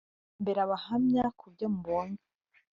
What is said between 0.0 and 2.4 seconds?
muzambera abahamya kubyo mubonye